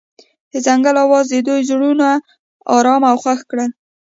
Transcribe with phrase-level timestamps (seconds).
[0.51, 2.07] د ځنګل اواز د دوی زړونه
[2.75, 3.69] ارامه او خوښ کړل.